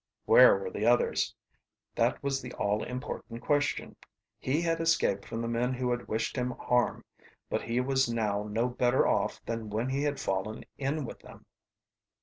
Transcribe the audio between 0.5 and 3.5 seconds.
were the others? That was the all important